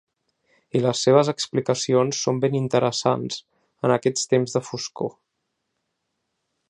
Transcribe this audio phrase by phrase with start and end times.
[0.77, 3.37] I les seves explicacions són ben interessants
[3.89, 5.13] en aquests temps de foscor.